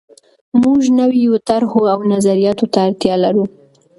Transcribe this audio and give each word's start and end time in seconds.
موږ 0.63 0.79
نویو 0.99 1.33
طرحو 1.47 1.81
او 1.93 1.99
نظریاتو 2.13 2.65
ته 2.73 2.79
اړتیا 2.87 3.15
لرو. 3.23 3.45